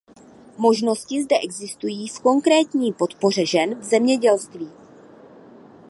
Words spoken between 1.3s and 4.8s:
existují v konkrétní podpoře žen v zemědělství.